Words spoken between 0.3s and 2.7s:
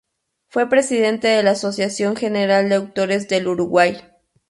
Fue presidente de la Asociación General